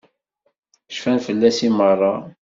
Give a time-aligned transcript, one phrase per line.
[0.95, 2.13] Cfan fell-as i meṛṛa.